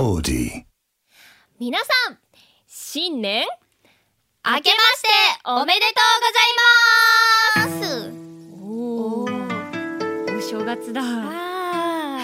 [0.00, 0.64] AuDee.
[1.58, 2.18] 皆さん、
[2.66, 3.50] 新年明
[4.42, 5.08] けまして
[5.44, 8.10] おめでとうございます
[8.64, 11.02] おー、お正月だ。
[11.02, 12.18] は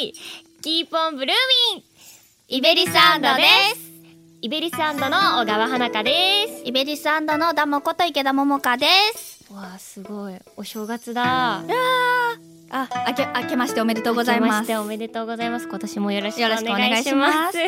[0.00, 0.12] い。
[0.62, 1.84] Keep on bloomin'
[2.46, 3.42] IBERIs&で
[3.74, 3.90] す
[4.40, 6.62] IBERIs&の小川華果です。
[6.64, 8.86] IBERIs&のダモこと池田百々香で
[9.16, 9.52] す。
[9.52, 10.34] わあ、すごい。
[10.56, 11.64] お正月だ。
[12.76, 14.64] あ、あけ、あけましておめでとうございます。
[14.64, 15.68] しておめでとうございます。
[15.68, 17.58] 今年もよろしくお願よろしくお願います す。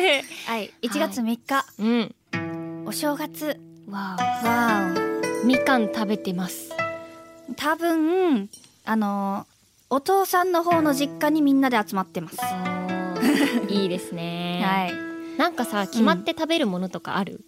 [0.51, 2.85] はい、1月3日、うん。
[2.85, 3.57] お正月。
[3.89, 4.93] わわ
[5.43, 5.45] お。
[5.45, 6.73] みかん食べてます。
[7.49, 7.53] お。
[7.53, 8.49] 多分、
[8.83, 9.57] あのー
[9.89, 12.37] お父さんの方の実家にみんなで集まってます。
[13.73, 14.61] いいですね。
[14.65, 15.39] はい。
[15.39, 17.39] なんかさ、決まって食べるものとかある、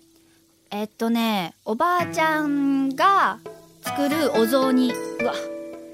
[0.71, 3.39] えっとね、おばあちゃんが
[3.81, 4.93] 作るお雑煮。
[4.93, 5.33] うわ、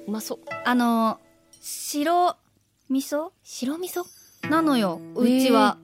[0.07, 0.39] うまそう。
[0.65, 1.24] あのー
[1.67, 2.37] 白
[2.91, 3.31] 味噌？
[3.43, 4.03] 白味噌？
[4.51, 5.77] なのよ、うちは。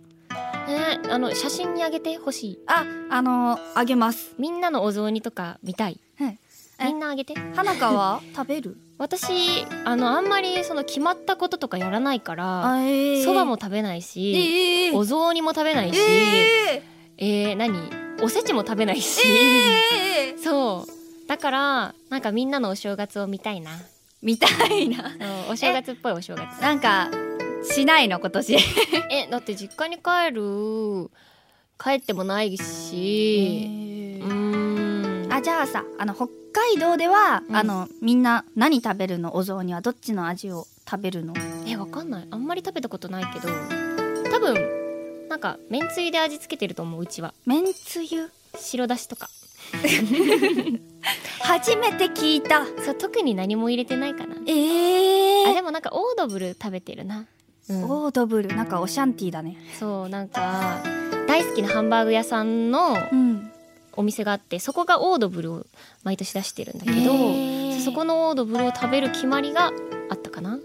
[0.70, 2.60] えー、あの、写真にあげてほしい。
[2.68, 4.36] あ、あのーあげます。
[4.38, 6.00] みんなのお雑煮とか見たい。
[6.20, 6.38] はい。
[6.80, 7.34] えみんなあげて。
[7.56, 8.78] 花香は食べる？
[9.00, 12.76] 私、あの、あんまりその決まったこととかやらないから、
[13.26, 16.84] そばも食べないし、ええお雑煮も食べないし、え
[17.18, 17.80] えー、何？
[18.22, 21.28] おせちも食べないし、ええそう。
[21.28, 23.72] だから、なんかみんなのお正月を見たいな。
[24.22, 25.10] みたいな。
[25.10, 25.10] そ
[25.50, 26.62] うお正月っぽいお正月。
[26.62, 27.10] なんか、
[27.64, 28.56] しないの今年。
[29.10, 31.10] え、だって実家に帰る、
[31.84, 35.34] 帰ってもないし、うーん。
[35.34, 39.36] あ、じゃあさ、あの、北海道では、うんあの、みんな何食べるの？
[39.36, 41.34] お雑煮はどっちの味を食べるの？
[41.66, 42.28] え、わかんない。
[42.30, 43.50] あんまり食べたことないけど、
[44.30, 47.34] 多分、なんか、めんつゆで味付けてると思う、うちは。
[47.46, 48.30] めんつゆ？
[48.60, 49.30] 白だしとか。
[51.42, 52.66] 初めて聞いた。
[52.84, 54.36] そう、特に何も入れてないかな。
[54.48, 57.26] えあ、でもなんか、オードブル食べてるな。
[57.70, 57.84] うん。
[57.84, 59.58] オードブル、なんかオシャンティーだね。
[59.80, 60.82] そう、なんか、
[61.28, 63.52] 大好きなハンバーグ屋さんのうん。
[63.94, 65.66] お店があって、そこがオードブルを
[66.04, 69.72] 毎年出してるんだけど、へーそこのオードブルを食べる決まりが
[70.10, 70.60] あったかな。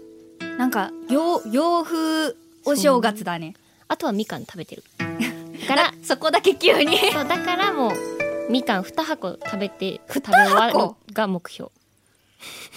[0.57, 3.55] なんか、洋、洋風お正月だね。
[3.87, 4.83] あとはみかん食べてる。
[4.97, 6.97] だから、そこだけ急に。
[7.11, 8.16] そう、だからもう、
[8.49, 11.71] みかん2箱食べて、食べ二終わる箱が目標。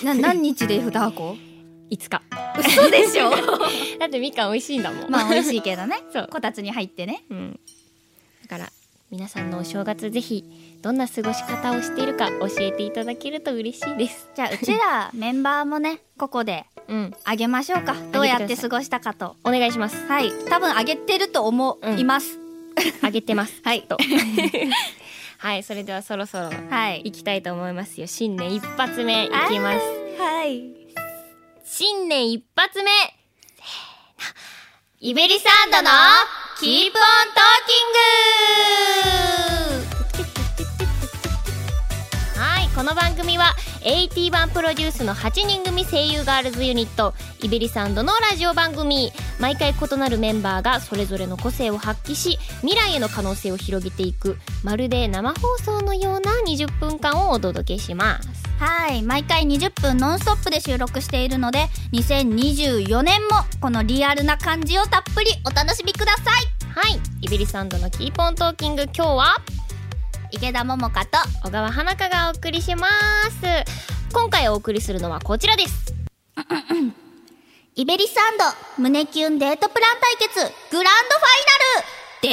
[0.04, 1.36] な、何日で二箱
[1.91, 2.22] ？5日。
[2.58, 3.31] 嘘でしょ？
[3.98, 5.10] だってみかん美味しいんだもん。
[5.10, 5.98] まあ美味しいけどね。
[6.12, 7.25] そうこたつに入ってね。
[7.30, 7.60] うん。
[8.48, 8.72] だから、
[9.10, 10.44] 皆さんのお正月ぜひ、
[10.82, 14.28] どんな過ごし方をしているか教えていただけると嬉しいです。
[14.34, 17.14] じゃあ、うちらメンバーもね、ここでうん。
[17.25, 17.94] あげましょうか。
[18.12, 19.36] どうやって過ごしたかと。
[19.44, 20.04] お願いします。
[20.09, 20.32] はい。
[20.48, 22.38] 多分あげてると思います。
[23.03, 23.60] あげてます。
[23.64, 23.97] はいと。
[25.40, 27.02] はい、それではそろそろはい。
[27.02, 28.06] 行きたいと思いますよ。
[28.06, 29.80] 新年一発目いきます。
[30.18, 30.70] はい。
[31.64, 32.90] 新年一発目。
[35.00, 35.88] IBERIs&の
[36.60, 37.02] Keep on
[37.32, 39.69] Talkin'
[42.75, 58.28] この番組は81プロデュースの8人組声優ガールズユニット IBERIs&のラジオ番組毎回異なるメンバーがそれぞれの個性を発揮し未来への可能性を広げていくまるで生放送のような20分間をお届けします
[58.60, 59.03] はい。
[59.03, 63.28] 毎回20分ノンストップで収録しているので、2024年も
[63.59, 66.30] このリアルな感じをたっぷりお楽しみくださ
[66.75, 69.59] はい IBERIs&の Keep on Talking 今日はい
[70.32, 72.92] 池田百々香と、小川華果がお送りします。
[74.12, 75.94] 今回お送りするのはこちらです。
[77.74, 78.44] イベリサンド
[78.82, 81.26] 胸キュンデートプラン対決グランドファ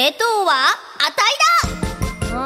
[0.00, 0.10] ナル。
[0.10, 0.66] デート王は
[0.98, 1.77] あたいだ。
[1.77, 1.77] な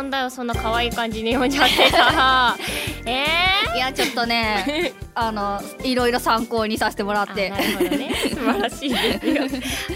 [0.03, 2.57] んだよそんな可愛い感じに読んじゃってさ
[3.07, 7.51] えいや、ちょっとね、 あの、いろいろ参考にさせてもらっー、て。
[7.51, 7.63] あな。
[7.63, 8.15] るほどね。
[8.29, 9.43] 素晴らしいですよ。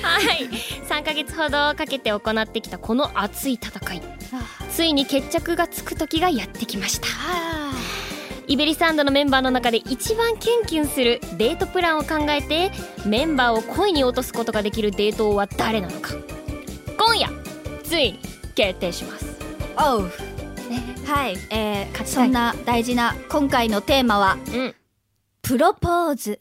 [0.03, 0.49] はい。
[0.89, 4.03] 3ヶ月ほどかけて行ってきたこの熱い戦い。
[4.71, 7.09] ついに決着がつく時がやってきました。
[8.49, 12.71] IBERIs&のメンバーの中で一番キュンキュンするデートプランを考えて
[13.05, 16.15] メンバーを恋に落とすことができるデート王は誰なのか。
[16.97, 17.29] 今夜
[17.83, 18.21] ついに
[18.55, 19.36] 決定します
[19.79, 20.11] おう。
[21.07, 21.37] はい。
[21.51, 24.75] えー、そんな大事な今回のテーマは、うん
[25.43, 26.31] プロポーズ。
[26.33, 26.41] 結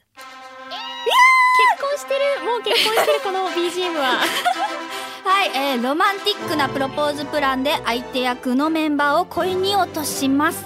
[1.79, 4.19] 婚してるもう結婚してるこの BGM は
[5.23, 10.65] はい、えー、ロマンティックなプロポーズプランで相手役のメンバーを恋に落とします。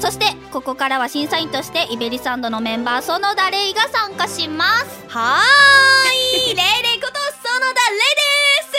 [0.00, 5.04] そして、ここからは審査員として、 IBERIs&のメンバー、園田レイが参加します。
[5.08, 6.62] はーい、レイレ
[6.96, 8.78] イこと園田レイで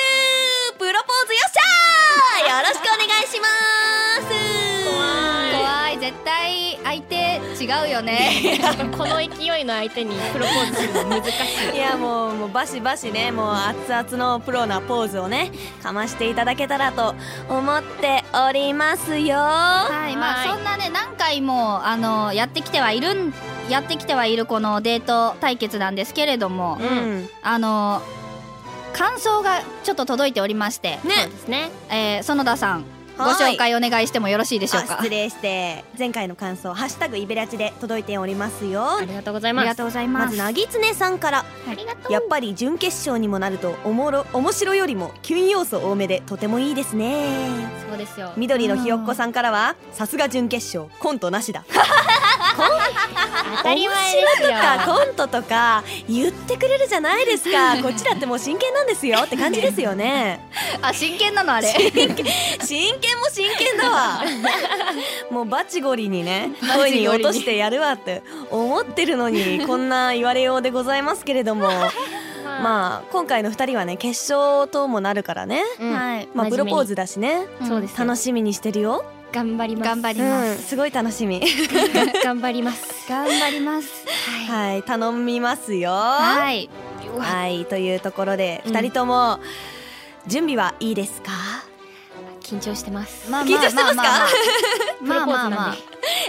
[0.72, 3.48] すプロポーズよっしゃーよろしくお願いしま
[4.18, 4.26] す。
[4.84, 4.98] 怖
[5.50, 5.54] い。
[5.54, 8.60] 怖い、絶対相手違違うよね。
[8.98, 11.30] この勢いの相手にプロポーズするの難し
[11.72, 11.76] い。
[11.78, 15.52] いやもうもうバシバシねもう熱々のプロなポーズをね
[15.84, 17.14] かましていただけたらと
[17.48, 19.38] 思っておりますよ。
[19.38, 20.48] はいまはい。
[20.50, 23.34] あそんなね何回もあのやってきてはいるん
[23.70, 27.30] やってきてはいるこのデート対決なんですけれども、うん。
[27.44, 28.02] あの
[28.94, 31.00] 感想がちょっと届いておりまして、ね。
[31.24, 31.70] そうですね。
[31.90, 32.86] えー園田さん
[33.18, 33.56] ごはい。
[33.56, 34.94] 紹介お願いしてもよろしいでしょうか？
[34.94, 35.84] あ失礼して。
[35.98, 38.98] 前回の感想「ハッシュタグイベラチ」で届いておりますよ。
[38.98, 39.64] ありがとうございあます。
[39.66, 41.40] りがとうございまますずなぎつねさんから。
[41.40, 42.14] ありがとう。
[42.14, 47.28] やっぱり準決勝にもなるとおもろ面白よりもキュン要素多めでとてもいいですね。
[47.90, 48.32] そうですよ。
[48.38, 51.66] 緑のひよっこさんからはさすが準決勝コントなしだ
[53.58, 54.50] 当たり前ですよ。
[54.50, 57.82] とかコントとか言ってくれるじゃないですか。
[57.82, 60.40] こっちだってもう真剣なんですよって感じですよね。
[60.82, 61.68] あ真剣なのあれ。
[61.68, 64.24] 真剣も真剣だわ。
[65.32, 71.70] もうバチゴリにね声に落としてやるわって思ってるのにこんな言われようでございますけれども。
[72.62, 75.64] まあ今回の2人はね決勝ともなるからね。
[75.80, 75.94] うん。
[75.94, 77.46] はいまあプロポーズだしね。
[77.66, 78.06] そうですよ。
[78.06, 79.88] 楽しみにしてるよ頑張ります。
[79.88, 81.40] 頑張りうます、んすごい楽しみ。
[82.24, 83.06] 頑張ります。
[83.08, 83.90] 頑張ります。
[84.50, 84.84] はい。
[84.84, 85.92] 頼みますよ。
[85.92, 86.70] はい。
[87.20, 88.76] はいというところでうん。
[88.76, 89.40] 2人とも
[90.28, 91.32] 準備はいいですか？
[92.42, 93.30] 緊張してます。
[93.30, 94.04] まあ緊張してますか？
[95.02, 95.50] まあまあまあ。
[95.50, 95.76] まあ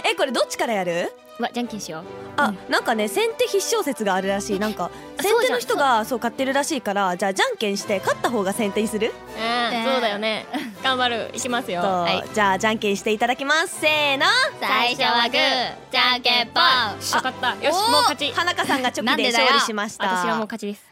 [0.09, 1.11] えこれどっちからやる？
[1.41, 2.03] わじゃんけんしよう。
[2.37, 4.59] あ、なんかね先手必勝説があるらしい。
[4.59, 9.07] なんかあ先手の人がそう勝ってるらしいからじゃあじゃんけんして勝った方が先手にする？
[9.07, 10.45] うんそうだよね。
[10.83, 11.31] 頑張る。
[11.33, 11.81] いきますよ。
[11.81, 12.23] と、はい。
[12.33, 13.81] じゃあじゃんけんしていただきます。
[13.81, 14.25] せーの。
[14.59, 15.91] 最初はグー。
[15.91, 17.55] じゃんけんぽんよかった。
[17.63, 18.31] よしもう勝ち。
[18.31, 20.05] 花香さんがチョキで勝利しました。
[20.05, 20.83] 私はもう勝ちです。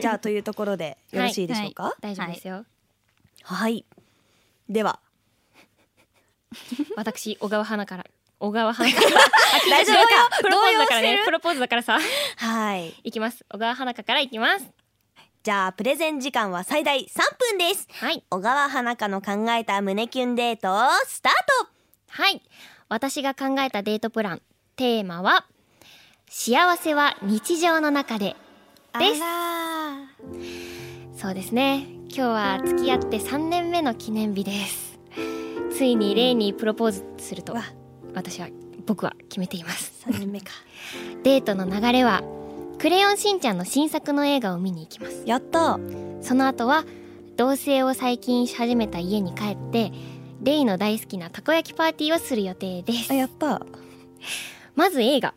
[0.00, 1.94] じゃあというところでよろしいでしょうか？
[2.00, 2.64] 大丈夫ですよ。
[3.42, 3.84] はい、
[4.68, 4.98] では。
[6.96, 8.06] 私小川花から
[8.44, 9.00] 小川花か。
[9.00, 9.08] ら
[9.70, 11.22] 大丈夫か プロポーズだからね。
[11.24, 11.98] プロポーズだからさ。
[12.36, 12.94] はい。
[13.02, 13.44] いきます。
[13.50, 14.66] 小川花香からいきます。
[15.42, 17.06] じゃあプレゼン時間は最大3
[17.38, 17.88] 分です。
[17.92, 18.22] はい。
[18.30, 20.68] 小川花香の考えた胸キュンデート
[21.06, 21.32] スター
[21.62, 21.68] ト。
[22.08, 22.42] はい。
[22.88, 24.42] 私が考えたデートプラン
[24.76, 25.46] テーマは
[26.28, 28.36] 幸せは日常の中で
[28.98, 29.20] です。
[29.22, 30.06] あ
[31.16, 31.86] そうですね。
[32.08, 34.98] 今日は付き合って3年目の記念日です。
[35.72, 37.54] ついにレイにプロポーズすると。
[37.54, 37.62] わ
[38.14, 38.48] 私は
[38.86, 40.04] 僕は決めています。
[40.06, 40.52] 3年目か。
[41.22, 42.22] デートの流れは
[42.78, 45.22] クレヨンしんちゃんの新作の映画を見に行きます。
[45.26, 45.78] やった。
[46.20, 46.84] その後は
[47.36, 49.92] 同棲を最近し始めた家に帰って
[50.42, 53.10] レイの大好きなたこ焼きパーティーをする予定です。
[53.10, 53.64] あやった。
[54.74, 55.34] まず映画。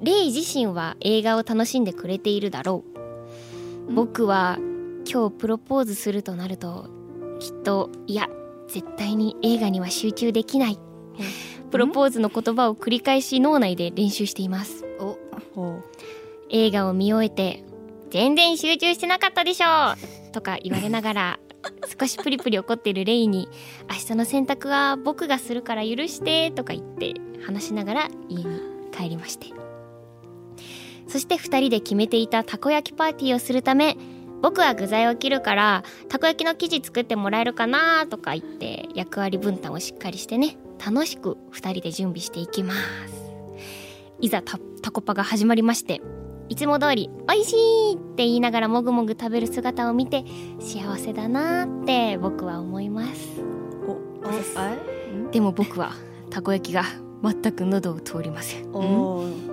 [0.00, 2.84] レイ自身は映画を楽しんでくれているだろ
[3.88, 3.92] う。
[3.92, 4.58] 僕は
[5.10, 6.88] 今日プロポーズするとなると
[7.40, 8.28] きっといや
[8.68, 10.78] 絶対に映画には集中できない
[11.72, 14.84] プロポーズの言葉を繰り返し脳内で練習しています。
[14.84, 15.18] ーお。
[15.54, 15.84] ほう
[16.50, 17.64] 映画を見終えて
[18.10, 19.96] 全然集中してなかったでしょ
[20.32, 21.38] とか言われながら
[21.98, 23.48] 少しプリプリ怒っているレイに
[23.88, 27.14] 明日の洗濯は僕がするから許してとか言って
[27.44, 28.44] 話しながら家に
[28.94, 29.46] 帰りまして。
[31.08, 33.96] そして2人で決めていたたこ焼きパーティーをするため
[34.40, 42.80] 僕は具材を切るからたこ焼きの生地作ってもらえるかなとか言って役割分担をしっかりしてね楽しく2人で準備していきます。
[44.20, 46.00] いざたタコパが始まりまして
[46.48, 47.56] いつも通り「おいし
[47.92, 50.24] い!」って言いながらもぐもぐ食べる姿を見て
[50.60, 53.42] 幸せだなーって僕は思います。
[53.86, 53.98] お
[54.58, 54.76] あ
[55.32, 55.92] でも僕は
[56.30, 56.84] たこ焼きが
[57.22, 58.70] 全く喉を通りません。
[58.72, 59.52] おー。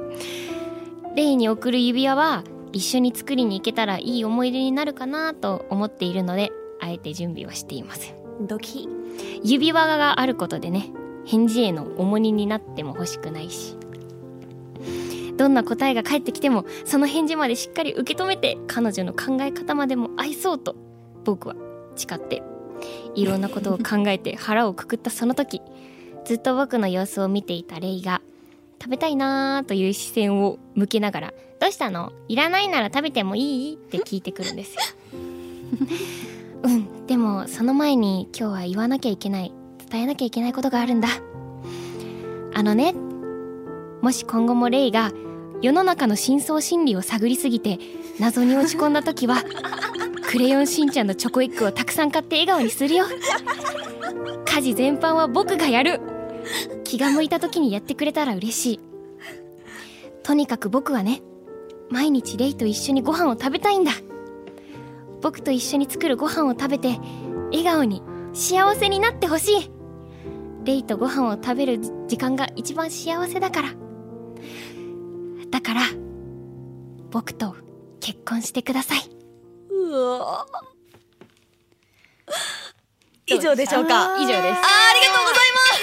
[1.16, 8.16] レイに送る指輪は一緒に作りに行けたらいい思い出になるかなと思っているのであえて準備はしていません。
[8.48, 8.88] ドキ。
[9.44, 10.92] 指輪があることでね
[11.26, 13.76] 返事への重荷になっても欲しくないし
[15.38, 20.76] どんな答えが返ってきてもその返事までしっかり受け止めて彼女の考え方までも愛そうと
[21.24, 21.56] 僕は
[21.96, 22.44] 誓って
[23.16, 25.62] いろんなことを考えて腹をくくったその時
[26.26, 28.22] ずっと僕の様子を見ていたレイが
[28.82, 32.14] 食べたいなーという視線を向けながら「どうしたの？
[32.30, 34.82] いらないなら食べてもいい?」って聞いてくるんですよ。
[36.64, 39.52] うんでもその前に今日は言わなきゃいけない
[39.90, 41.08] 伝えなきゃいけないことがあるんだ。
[42.54, 42.94] あのね
[44.02, 45.12] もし今後もレイが
[45.62, 47.80] 世の中の深層心理を探りすぎて
[48.20, 49.44] 謎に落ち込んだ時は
[50.30, 53.06] クレヨンしんちゃんのチョコエッグをたくさん買って笑顔にするよ。
[54.46, 56.00] 家事全般は僕がやる。
[56.84, 58.80] 気が向いた時にやってくれたら嬉しい。
[60.24, 61.22] とにかく僕はね
[61.90, 63.92] 毎日レイと一緒にご飯を食べたいんだ。
[65.22, 67.00] 僕と一緒に作るご飯を食べて
[67.52, 68.04] 笑顔に
[68.34, 69.79] 幸せになってほしい。
[70.64, 73.70] レイとご飯を食べる時間が一番幸せだから。
[75.50, 75.82] だから
[77.12, 77.56] 僕と
[78.00, 79.00] 結婚してください。
[79.72, 80.46] うわ。
[83.26, 84.18] 以上でしょうか？
[84.20, 84.38] 以上です。
[84.38, 84.54] あーあ
[84.94, 85.80] りがとうございます。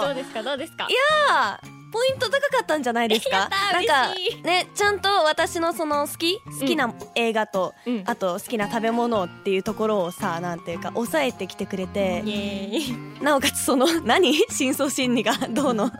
[0.06, 0.42] どうですか？
[0.42, 0.86] どうですか？
[0.88, 3.48] いやーポイント高かったんじゃないですか？
[3.72, 8.02] なんかねちゃんと私のその好き好きな映画と、うん。
[8.06, 12.22] あと好きな食べ物っていうところをさなんていうか抑えてきてくれて
[13.20, 14.34] なおかつその 何？
[14.50, 15.90] 深層心理がどうの？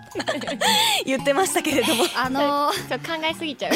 [1.04, 2.04] 言ってましたけれども。
[2.16, 3.72] あのそう考えすぎちゃう。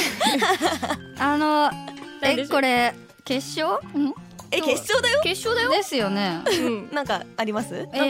[1.19, 2.45] あのなんでしょう？
[2.45, 2.95] えこれ
[3.25, 3.81] 決勝？
[3.99, 4.15] ん？
[4.51, 5.21] え決勝だよ？
[5.23, 5.71] 決勝だよ？
[5.71, 6.43] ですよね。
[6.47, 6.91] うん。
[6.93, 7.87] なんかあります？
[7.93, 8.07] な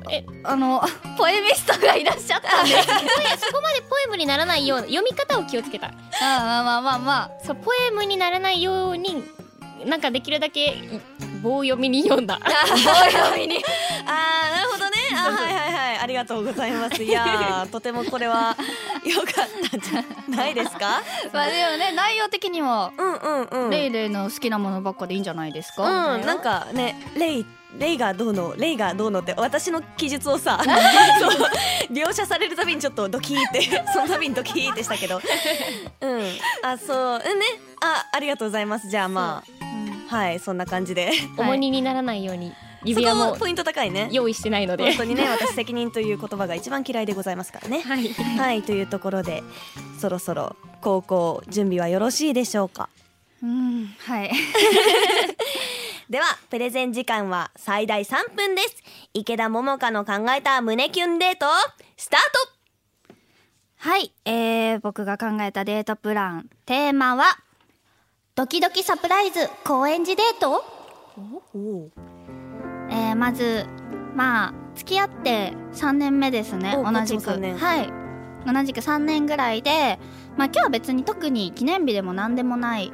[0.00, 0.42] ん。
[0.42, 0.82] かあの
[1.16, 5.88] ポエミストがいらっしゃったんで そこまでポエムにならないような読み方を気をつけた。
[5.88, 6.98] あまあまあまあ。
[6.98, 9.24] まそうポエムにならないように
[9.84, 10.76] なんかできるだけ
[11.42, 12.38] 棒読みに読んだ。
[12.42, 13.64] あ 棒読みに。
[14.06, 14.92] あーなるほどね。
[15.14, 15.98] あーはいはいはい。
[15.98, 17.02] ありがとうございます。
[17.02, 18.56] いやーとてもこれは
[19.04, 20.04] 良かったんじゃ
[20.36, 21.02] ないですか？
[21.32, 23.70] まあでもね内容的にもうんうんうん。
[23.70, 25.82] レイレイの好きなものばっかでいいんじゃないですか？
[25.84, 27.46] うん、なんかねレイ
[27.78, 30.60] レイがどうのレイがどうのって私の記述をさ
[31.20, 31.30] そう
[31.92, 33.62] 描写されるたびにちょっとドキーって
[33.92, 35.20] そのたびにドキーってしたけど。
[36.00, 36.22] うん。
[36.62, 37.46] あそううんね。
[37.80, 38.88] あありがとうございます。
[38.88, 39.42] じゃあま
[40.10, 41.10] あはいそんな感じで。
[41.36, 42.50] 重荷にならないように
[42.82, 44.08] そ指輪もこポイント高いね。
[44.10, 44.84] 用意してないので。
[44.84, 47.80] 本当にね私責任という言葉が一番嫌いでございますからね。
[47.86, 48.08] はい。
[48.12, 49.42] はいというところで
[50.00, 52.88] そろそろ高校準備はよろしいでしょうか？
[53.42, 54.30] うんはい
[56.10, 58.82] ではプレゼン時間は最大3分です。
[59.14, 61.46] 池田桃香の考えた胸キュンデート
[61.96, 62.20] スター
[63.76, 67.38] はい、えー、僕が考えたデートプランテーマは
[68.34, 70.64] ドキドキサプライズ高円寺デート、
[71.52, 71.90] ト
[72.90, 73.66] えー、まず
[74.16, 76.74] まあ付き合って3年目ですね。
[76.76, 77.30] お同じく。
[77.30, 78.52] はい。
[78.52, 80.00] 同じく3年ぐらいで
[80.36, 82.92] まあ今日は別に特に記念日でも何でもない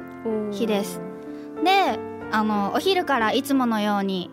[0.51, 1.01] 日です。
[1.65, 1.97] で
[2.31, 4.29] あのお昼からいつものように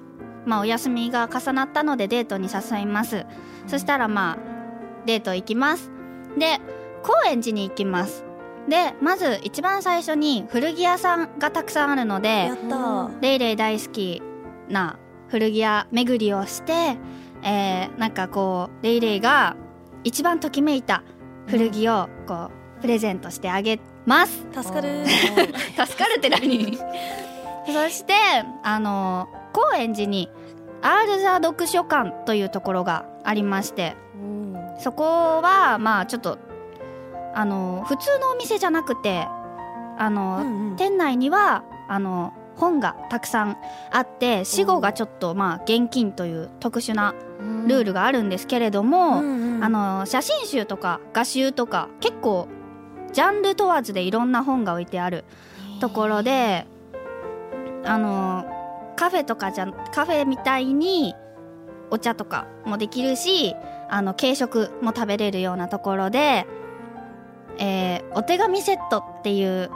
[0.47, 3.27] まあお休みが重なったのでデートに誘います。
[3.67, 4.39] そしたらまあ
[5.07, 5.91] デート行きます。
[6.39, 6.61] で
[7.03, 8.25] 高円寺に行きます。
[8.69, 12.51] でまず一番最初に古着屋さんがたくさんあるので
[13.21, 14.23] レイレイ大好き
[14.69, 14.99] な
[15.29, 16.97] 古着屋巡りをして、
[17.43, 19.57] えー、なんかこうレイレイが
[20.03, 21.03] 一番ときめいた
[21.47, 24.47] 古着をこうプレゼントしてあげます。
[24.53, 26.79] 助かる 助かるって何？
[27.67, 28.15] そして
[28.63, 30.31] あの高円寺に
[30.83, 33.97] アールザ読書館というところがありまして
[34.79, 36.39] そこはまあちょっと
[37.35, 39.27] あの普通のお店じゃなくて
[39.99, 40.77] あの、うんうん。
[40.77, 43.57] 店内にはあの本がたくさん
[43.93, 47.15] あって死後がちょっとまあ現金という特殊な
[47.67, 49.65] ルールがあるんですけれども、うんうん。
[49.65, 52.49] あの写真集とか画集とか結構
[53.13, 55.25] ジャンル問わずでいろんな本が置いてある
[55.81, 56.67] ところで
[57.85, 58.45] あの
[58.97, 61.15] カフェとかじゃカフェみたいに
[61.91, 63.55] お茶とかもできるし
[63.89, 66.47] あの軽食も食べれるようなところで、
[67.59, 69.71] えーお手紙セットっていう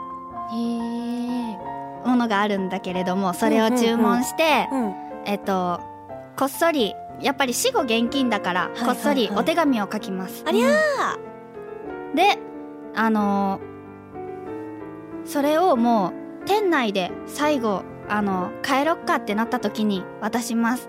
[2.06, 5.80] ものがあるんだけれどもそれを注文して、うんえっと
[6.36, 10.44] こっそりやっぱり死後現金だから、こっそりお手紙を書きます。
[10.46, 12.14] ありゃー！
[12.14, 12.38] で
[12.94, 16.12] あのーそれをも
[16.44, 20.88] う店内で最後あの帰ろっかってなった時に渡します。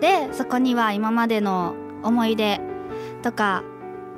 [0.00, 2.60] でそこには今までの思い出
[3.22, 3.64] とか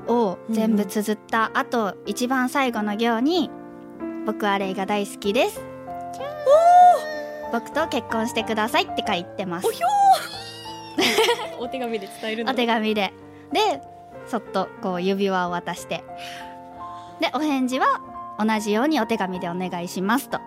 [0.06, 3.50] を全部綴った、あと一番最後の行に
[4.26, 5.60] 「僕はレイが大好きです」
[7.52, 9.66] 僕と結婚してくださいって書いてます。
[9.66, 9.86] おひょ
[11.58, 12.52] お手紙で伝えるの？
[12.52, 13.12] お手紙で。
[13.52, 13.82] で
[14.26, 16.04] そっとこう指輪を渡して。
[17.20, 18.00] でお返事は
[18.38, 20.38] 同じようにお手紙でお願いしますと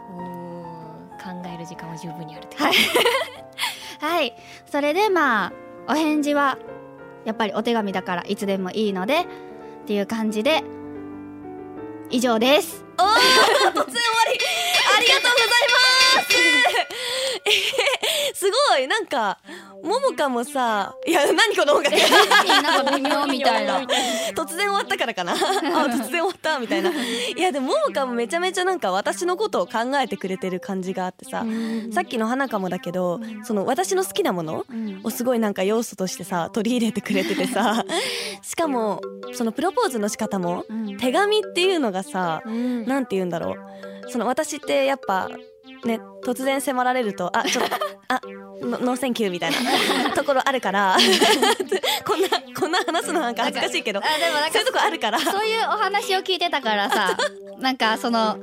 [1.24, 2.74] 考える時間は十分にあるってはい。
[4.00, 4.36] はい。
[4.70, 5.54] それでまあ
[5.88, 6.58] お返事は
[7.26, 9.26] やっぱりお手紙だからいつでもいいのでっ
[9.86, 10.64] ていう感じで
[12.10, 12.84] 以上です。
[12.98, 13.24] おー突然
[13.74, 13.90] 終わ
[14.32, 14.40] り
[14.98, 15.48] ありがとうござい
[16.18, 16.38] ます。
[17.46, 18.03] えー
[18.34, 19.40] すごいなんか
[19.84, 21.96] ももかもさいや何この音楽？
[22.64, 23.82] なんか微妙みたいな。
[24.36, 25.34] 突然終わったからかな。
[25.34, 26.92] あ突然終わったみたいな。
[27.36, 31.46] いやでもももかもめちゃめちゃなんか私のことを考えてくれてる感じがあってさ
[31.92, 34.66] さっきの花かもだけどその私の好きなもの
[35.04, 37.86] をすごいなんか要素としてさ取り入れてくれててさ
[38.42, 39.02] しかも
[39.34, 40.66] そのプロポーズの仕方も
[41.00, 42.86] 手紙っていうのがさうん。
[42.86, 44.10] なんて言うんだろう。
[44.10, 45.30] その私ってやっぱ
[45.86, 47.76] ね突然迫られるとあちょっと
[48.08, 48.22] あ
[48.62, 50.96] no no thank you みたいな ところあるから
[52.06, 55.20] こんなこんな話すのなんか恥ずかしいけどあでもなんかそういうとこあるから。
[55.20, 57.18] そういうお話を聞いてたからさ
[57.60, 58.38] なんかその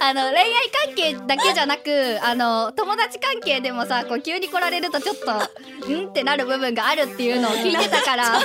[0.00, 0.44] あの恋愛
[0.86, 8.40] 関係だけじゃなくあの友達関係でもさこう急に来られるとちょっとんってなる部分があるっていうのを聞いてたから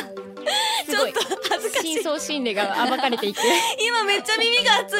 [0.87, 1.13] すごい。
[1.49, 1.93] 恥ずかしい。
[1.95, 3.39] 真相心理が暴かれていく。
[3.79, 4.99] 今めっちゃ耳が熱い。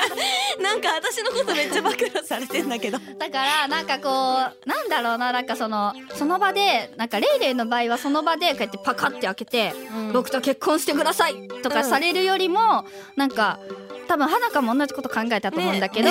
[0.62, 2.98] なんか私のことめっちゃ暴露されてんだけど。
[2.98, 10.12] だからなんかこうなんだろうななんかそのその場でなんかレイレイの場合はその場でこうやってパカって開けてうん。
[10.12, 12.84] 僕と結婚してくださいとかされるよりも、
[13.16, 13.58] なんか
[14.08, 16.10] 多分花香も同じこと考えたと思うんだけど、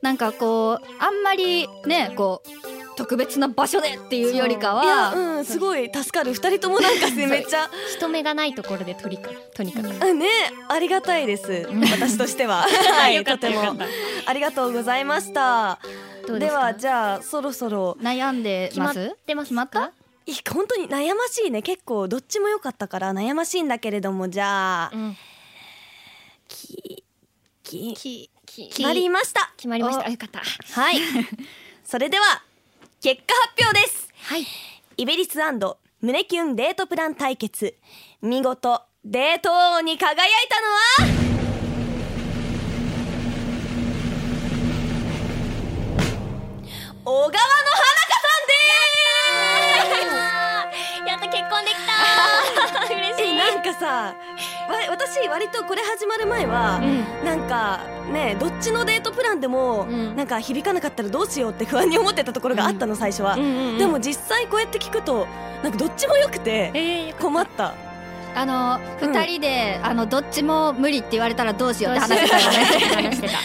[0.00, 7.68] なんかこうあんまりねこう特別な場所でっていうよりかいやはうんすごい助かる二人ともなんかねめっちゃ。
[7.96, 9.88] 人目がないところでとにかく とにかく。
[9.88, 10.28] あね
[10.68, 11.66] ありがたいです。
[11.90, 12.62] 私としては。
[12.68, 13.76] はいとても。
[14.26, 15.78] ありがとうございました。
[16.38, 17.96] ではじゃあそろそろ。
[18.00, 19.92] 悩んで決まってます決まった？
[20.26, 21.60] い本当に悩ましいね。
[21.62, 25.16] 結構どっちも良かったから悩ましいんだけれどもじゃあうん。
[26.48, 27.04] き
[27.62, 29.52] ききき決まりました。
[29.56, 30.06] 決まりました。
[30.06, 30.40] あよかった。
[30.80, 30.96] はい。
[31.84, 32.42] それでは
[33.04, 34.08] 結果発表です。
[34.22, 34.46] はい。
[34.96, 35.42] IBERIs&
[36.00, 37.76] 胸キュンデートプラン対決。
[38.22, 41.20] 見事デート王に輝いたのは？
[47.04, 47.32] 小川
[55.24, 57.24] 私割とこれ始まる前は、うん。
[57.24, 57.80] なんか
[58.12, 60.16] ねどっちのデートプランでも、うん。
[60.16, 63.78] なんか響かなかったらどうしようって不安に思ってたところがあったの最初は、うんうんうん。
[63.78, 65.26] でも実際こうやって聞くと
[65.62, 67.74] なんかどっちも良くてえー困った
[68.34, 69.12] あのうん。
[69.12, 72.64] 二人で、あのどっちも無理って言われたらどうしようって話してたよね。
[72.94, 73.38] 話してた。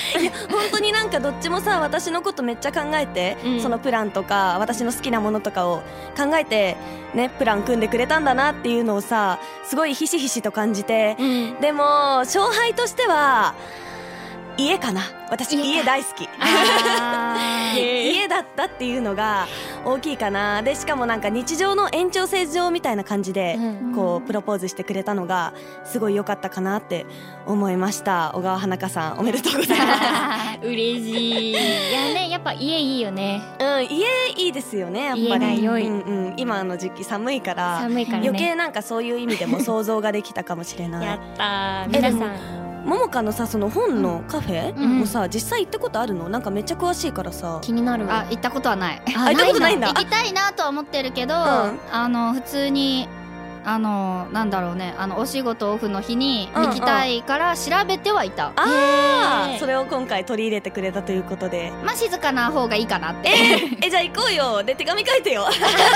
[0.52, 3.62] 本当になんかどっちもさ私のことめっちゃ考えて、うん。
[3.62, 5.84] そのプランとか私の好きなものとかを
[6.18, 6.78] 考えて
[7.14, 11.60] ねプラン組んでくれたんだなっていうのをさすごいひしひしと感じて、うん。
[11.62, 13.54] でも勝敗としては
[14.60, 15.02] 家かな？
[15.30, 16.28] 私家大好き。
[17.80, 19.48] 家だったっていうのが
[19.86, 20.62] 大きいかな。
[20.62, 23.96] でしかもなんか日常の延長線上みたいな感じで、うん。
[23.96, 25.54] こうプロポーズしてくれたのが
[25.84, 27.06] すごい良かったかなって
[27.46, 28.32] 思いました。
[28.36, 30.60] 小川花香さんおめでとうございます。
[30.68, 31.52] 嬉しい。
[31.52, 31.60] いや
[32.14, 33.42] ねやっぱ家いいよね。
[33.60, 34.06] うん、家
[34.38, 35.68] いいですよねやっぱり。
[35.68, 38.28] うんうん、今の時期寒いから寒いからね。
[38.28, 45.00] 余計なんかそういう意味でも想像ができたかもしれな やいった皆さんももかのさその本のカフェうん。
[45.00, 46.28] もさ、実際行ったことあるの？
[46.28, 47.60] なんかめっちゃ詳しいからさ。
[47.62, 48.12] 気になる。
[48.12, 49.02] あ行ったことはない。
[49.16, 49.88] あ行ったことないんだ。
[49.90, 51.38] 行きたいなとは思ってるけど、ん。
[51.92, 53.08] あの普通に
[53.64, 54.96] あのなんだろうね。
[54.98, 59.56] あのお仕事オフの日にうん行きたいから調べてはいた、あへー。
[59.58, 61.72] ーそれを今回取り入れてくれたということで。
[61.86, 63.30] まあ静かな方がいいかなって。
[63.30, 64.64] ええじゃあ行こうよ。
[64.64, 65.46] で手紙書いてよ。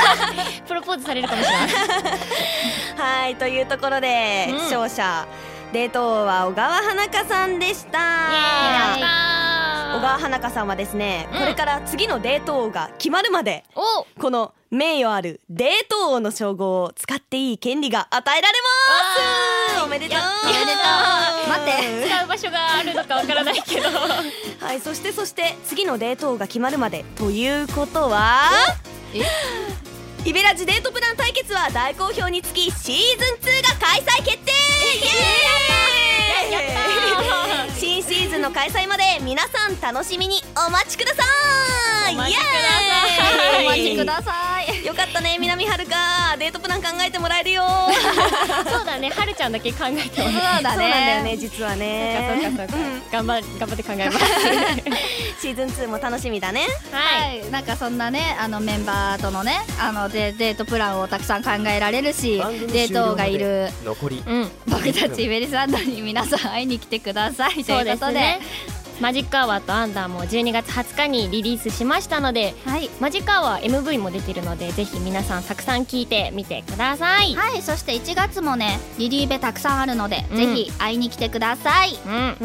[0.68, 1.70] プロポーズされるかもしれない。
[3.24, 4.56] はいというところで、うん。
[4.58, 5.26] 勝者
[5.74, 7.98] デート王は小川花香さんでした。
[9.98, 11.40] 小川花香さんはですね、うん。
[11.40, 14.06] これから次のデート王が決まるまでお。
[14.22, 18.58] この名誉あるデート王の称号を使っていい権利が与えられ
[19.74, 19.84] ます。
[19.84, 20.18] おめでとう。
[20.20, 22.08] でとう待って。
[22.08, 23.90] 使う場所があるのかわからないけど。
[24.64, 28.44] はいそしてそして次のデート王が決まるまでということは
[30.26, 32.96] イベラジデートプラン対決は大好評につきシー
[33.42, 34.52] ズン2が開催決定!
[37.78, 41.24] 新シーズンの開催まで皆さん楽しみにお待ちくださ
[42.10, 42.14] い!
[42.14, 43.66] お待ちイエーイ!
[43.66, 44.32] お待ちくださ
[44.82, 46.36] いよかったね南はるか。
[46.40, 47.64] デートプラン考えてもらえるよ。
[48.72, 50.42] そうだねはるちゃんだけ考えてもそう。
[50.42, 52.88] らうだそうなんだよねね実はそうねかそうかそうか。
[52.90, 54.20] ん頑張頑張って考えます。
[55.40, 56.62] シーズン2も楽しみだね。
[56.92, 57.42] はい。
[57.42, 64.24] はい、なんかそんなねあのメンバーとのねあのデデートプランをたくさん考えられるしデートがいる残り。
[64.26, 64.52] うん。
[64.66, 67.64] 僕たちベリスランドに皆さん会いに来てください。
[67.64, 68.14] とそいううことで。
[68.14, 72.90] ですねマジックアワーとアンダーも12月20日にリリースしましたのではい。
[73.00, 77.62] マジックアワー MV も出てるのでぜひ皆さんたくさん聞いてみてください、はい。
[77.62, 80.38] そして1月もねリリーベたくさんあるので、うん。
[80.38, 82.00] ぜひ会いに来てください。
[82.06, 82.36] うん、うん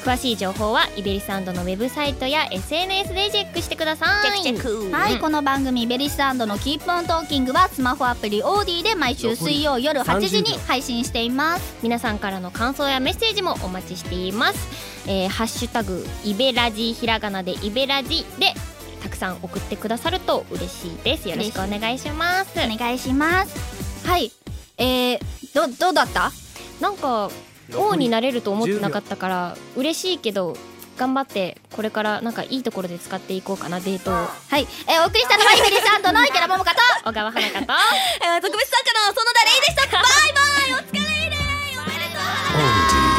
[0.00, 4.42] 詳しい情報は IBERIs&のウェブサイトや SNS でチェックしてください。
[4.42, 4.96] チェックチェック。
[4.96, 5.18] はい、うん。
[5.20, 11.74] この番組「IBERIs&の Keep on Talking」はスマホアプリ AuDee で毎週水曜夜8時に配信しています。
[11.82, 14.58] 皆さんからの感想やメッセージもお待ちしています、
[15.06, 18.54] えーハッシュタグイベラジひらがなでイベラジで
[19.02, 21.28] たくさん送ってくださると嬉しいです。
[21.28, 22.50] よろしくお願いします。
[22.58, 24.06] お願いします。
[24.06, 24.32] はい。
[24.78, 25.20] えー、
[25.54, 26.32] どどうだった？
[26.80, 27.30] なんか
[27.76, 30.56] 王になれると思ってなかったから嬉しいけど
[30.96, 34.14] 頑張ってこれからなんかいいところで使っていこうかなデートを。
[34.14, 34.20] は
[34.58, 37.58] い、えーお送りしたのは IBERIs&の池田百々香と小川華果と。
[37.58, 39.86] えー特別参加の園田レイでした。
[39.92, 40.02] バイ
[40.34, 40.84] バイ。
[40.84, 41.00] お疲れ。
[41.00, 43.09] おめでとう